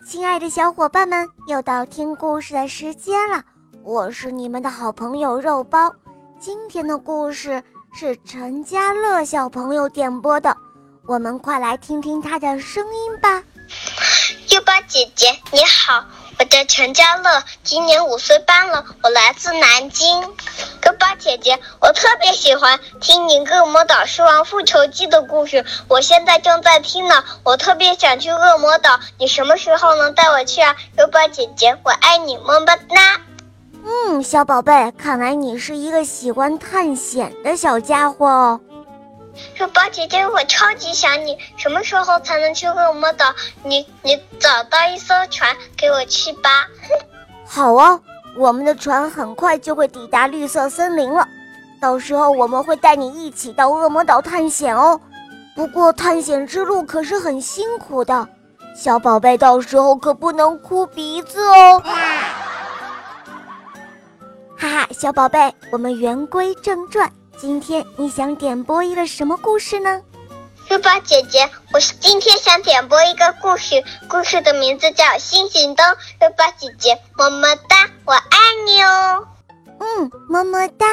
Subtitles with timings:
[0.00, 3.42] 亲爱的小伙伴们，又到听故事的时间了。
[3.82, 5.90] 我是你们的好朋友肉包。
[6.38, 7.62] 今天的故事
[7.94, 10.54] 是陈家乐小朋友点播的，
[11.06, 13.42] 我们快来听听他的声音吧。
[14.50, 16.04] 肉包姐姐你好，
[16.46, 20.22] 叫陈家乐，今年五岁半了，我来自南京。
[20.22, 27.24] 肉包姐姐，我特别喜欢听你《恶魔岛狮王复仇记》的故事，我现在正在听呢。
[27.42, 30.76] 我特别想去恶魔岛，你什么时候能带我去啊？
[30.96, 33.20] 肉包姐姐，我爱你，么么哒。
[33.84, 38.60] 嗯，小宝贝，看来你是一个喜欢探险的小家伙哦。
[39.56, 43.34] 肉包姐姐，我超级想你，什么时候才能去恶魔岛？
[43.62, 46.66] 你你找到一艘船给我去吧。
[47.46, 48.00] 好啊。
[48.38, 51.26] 我们的船很快就会抵达绿色森林了，
[51.80, 55.00] 到时候我们会带你一起到恶魔岛探险哦。
[55.54, 58.28] 不过探险之路可是很辛苦的，
[58.76, 61.82] 小宝贝到时候可不能哭鼻子哦。
[64.58, 70.00] 哈哈，小宝贝，我们言归正传，今天你想点播一个什么故事呢？
[70.70, 75.86] 肉包姐姐，我是今天想点播一个故事，故事的名字叫《星星灯》。
[76.18, 79.22] 肉包姐姐，么么哒，我爱你哦。
[79.78, 80.86] 嗯，么么哒，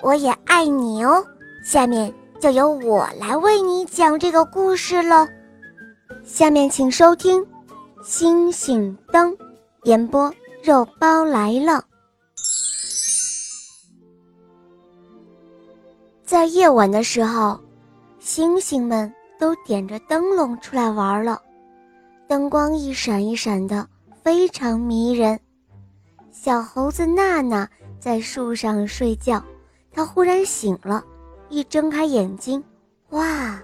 [0.00, 1.22] 我也爱你哦。
[1.62, 5.28] 下面就由我来为你讲这个故事了。
[6.24, 7.42] 下面请收听
[8.02, 9.32] 《星星灯》，
[9.84, 11.84] 演播肉包来了。
[16.30, 17.58] 在夜晚的时候，
[18.20, 19.12] 星星们。
[19.36, 21.40] 都点着灯笼出来玩了，
[22.28, 23.88] 灯光一闪一闪的，
[24.22, 25.40] 非常迷人。
[26.30, 27.66] 小猴子娜娜
[27.98, 29.42] 在树上睡觉，
[29.90, 31.02] 它忽然醒了，
[31.48, 32.62] 一睁开眼睛，
[33.08, 33.58] 哇，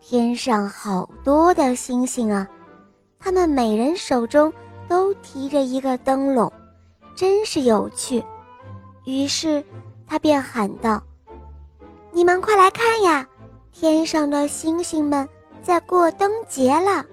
[0.00, 2.46] 天上好多的星星啊！
[3.20, 4.52] 它们每人手中
[4.88, 6.52] 都提着一个灯笼，
[7.14, 8.20] 真是有趣。
[9.04, 9.64] 于是，
[10.08, 11.00] 他便喊道
[12.12, 13.26] ：“你们快来看呀！”
[13.72, 15.28] 天上的星星们
[15.62, 17.04] 在过灯节了，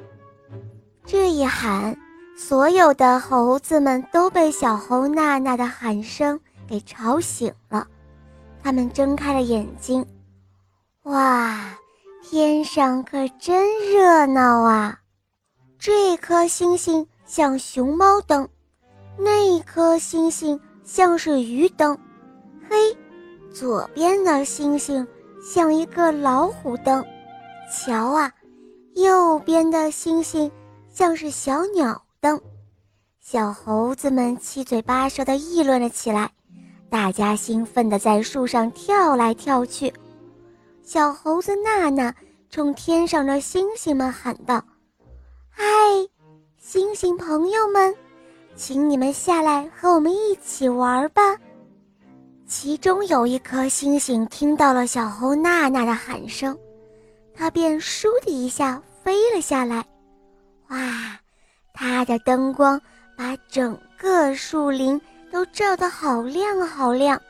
[1.06, 1.96] 这一喊，
[2.38, 7.88] 所有的猴子们都被小猴娜娜的喊声给吵醒了。
[8.63, 10.06] 他们睁开了眼睛，
[11.03, 11.78] 哇，
[12.22, 13.63] 天上可真
[13.94, 15.00] 热闹啊！
[15.80, 18.50] 这颗星星像熊猫灯，
[19.18, 21.97] 那颗星星像是鱼灯，
[22.68, 22.97] 嘿，
[23.53, 25.08] 左边的星星。
[25.40, 27.06] 像一个老虎灯，
[27.72, 28.30] 瞧啊，
[28.96, 30.52] 右边的星星
[30.90, 32.41] 像是小鸟灯。
[33.22, 36.30] 小猴子们七嘴八舌地议论了起来，
[36.90, 39.94] 大家兴奋地在树上跳来跳去。
[40.84, 42.13] 小猴子娜娜
[42.50, 44.62] 冲天上的星星们喊道
[45.50, 45.63] ：“嗨，
[46.57, 47.96] 星星朋友们，
[48.56, 51.22] 请你们下来和我们一起玩吧！”
[52.59, 56.57] 其中有一颗星星听到了小猴娜娜的喊声，
[57.35, 59.85] 它便倏地一下飞了下来。
[60.69, 61.19] 哇，
[61.72, 62.81] 它的灯光
[63.16, 65.00] 把整个树林
[65.31, 67.22] 都照得好亮好亮。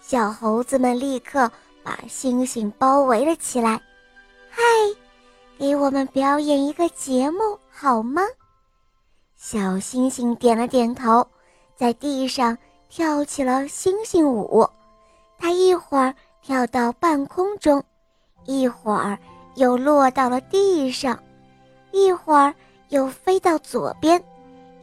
[0.00, 1.50] 小猴子们立刻
[1.82, 3.82] 把星星包围了起来。
[4.48, 4.62] 嗨，
[5.58, 8.22] 给我们表演一个节目好吗？
[9.36, 11.26] 小星星点了点头，
[11.74, 12.56] 在地上。
[12.96, 14.64] 跳起了星星舞，
[15.36, 17.82] 它一会儿跳到半空中，
[18.44, 19.18] 一会儿
[19.56, 21.18] 又落到了地上，
[21.90, 22.54] 一会儿
[22.90, 24.22] 又飞到左边，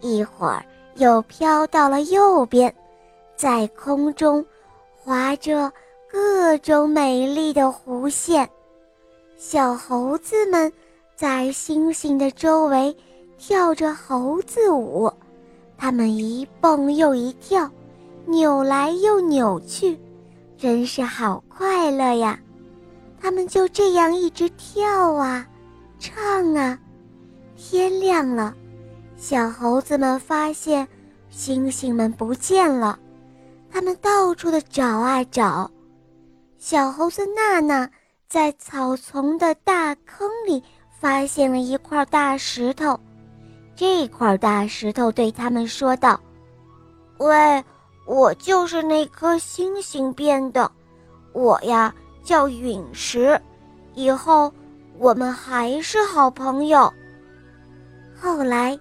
[0.02, 0.62] 一会儿
[0.96, 2.76] 又飘到了右边，
[3.38, 4.46] 在空中
[4.94, 5.72] 划着
[6.12, 8.50] 各种美丽的弧线。
[9.38, 10.70] 小猴子们
[11.16, 12.94] 在星星的周围
[13.38, 15.10] 跳着猴子舞，
[15.78, 17.72] 它们一蹦又一跳。
[18.26, 20.00] 扭来又扭去，
[20.58, 22.40] 真是好快乐呀！
[23.20, 25.46] 他们就这样一直跳啊，
[26.00, 26.78] 唱啊。
[27.56, 28.56] 天亮了，
[29.18, 30.88] 小猴子们发现
[31.30, 32.98] 星星们不见了，
[33.70, 35.70] 他们到处的找啊找。
[36.58, 37.90] 小猴子娜娜
[38.28, 40.64] 在草丛的大坑里
[41.00, 43.00] 发现了一块大石头，
[43.76, 46.20] 这块大石头对他们说道
[47.20, 47.64] ：“喂。”
[48.12, 50.70] 我就是那颗星星变的，
[51.32, 53.42] 我呀叫陨石，
[53.94, 54.54] 以后
[54.98, 56.92] 我们还是好朋友。
[58.14, 58.78] 后来，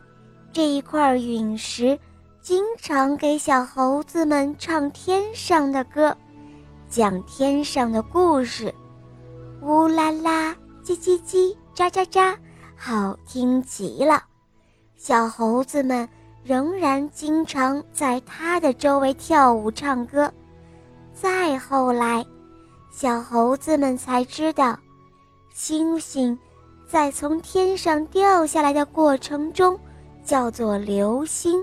[0.53, 1.97] 这一块陨石
[2.43, 6.13] 经常给小猴子们唱天上的歌，
[6.89, 8.75] 讲天上的故事，
[9.63, 12.37] 呜啦啦，叽叽叽，喳喳喳，
[12.75, 14.25] 好听极了。
[14.97, 16.09] 小猴子们
[16.43, 20.33] 仍然经常在它的周围跳舞唱歌。
[21.13, 22.25] 再后来，
[22.91, 24.79] 小猴子们才知道，
[25.53, 26.39] 星星
[26.89, 29.79] 在从天上掉下来的过程中
[30.25, 31.63] 叫做流星，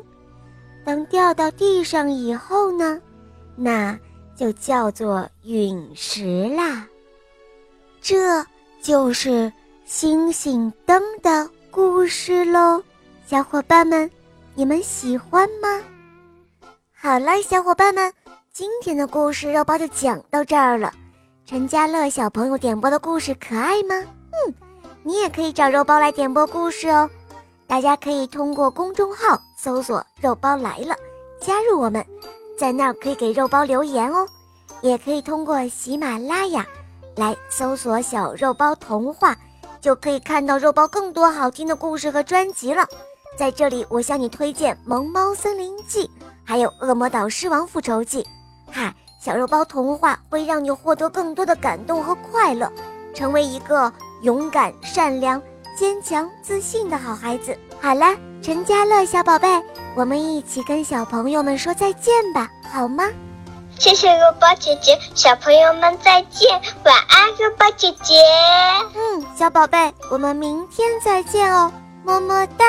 [0.86, 3.02] 等掉到地上以后呢，
[3.56, 3.98] 那
[4.36, 6.88] 就叫做陨石啦。
[8.00, 8.46] 这
[8.82, 9.52] 就是
[9.86, 12.82] 星星灯的故事喽，
[13.26, 14.10] 小伙伴们，
[14.58, 15.68] 你们喜欢吗？
[16.92, 18.12] 好了，小伙伴们。
[18.52, 20.92] 今天的故事肉包就讲到这儿了。
[21.46, 23.94] 陈家乐小朋友点播的故事可爱吗？
[24.32, 24.56] 嗯，
[25.04, 27.08] 你也可以找肉包来点播故事哦。
[27.68, 30.96] 大家可以通过公众号搜索“肉包来了”，
[31.40, 32.04] 加入我们，
[32.58, 34.28] 在那儿可以给肉包留言哦。
[34.82, 36.66] 也可以通过喜马拉雅
[37.16, 39.38] 来搜索“小肉包童话”，
[39.80, 42.88] 就可以看到肉包更多好听的故事和专辑了。
[43.38, 46.06] 在这里，我向你推荐《萌猫森林记》，
[46.44, 48.24] 还有《恶魔岛狮王复仇记》。
[48.72, 48.92] 嗨，
[49.22, 52.72] 小肉包童话会让你获得更多的感动和快乐，
[53.14, 53.94] 成为一个
[54.24, 55.40] 勇敢、善良、
[55.78, 57.56] 坚强、自信的好孩子。
[57.80, 58.08] 好了，
[58.42, 59.48] 陈家乐小宝贝，
[59.96, 63.08] 我们一起跟小朋友们说再见吧，好吗？
[63.78, 68.16] 谢谢肉包姐姐，小朋友们再见，晚安，肉包姐姐。
[68.96, 71.72] 嗯，小宝贝，我们明天再见哦，
[72.04, 72.66] 么么哒。